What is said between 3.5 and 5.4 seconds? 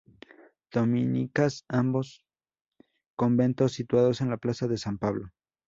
situados en la plaza de San Pablo.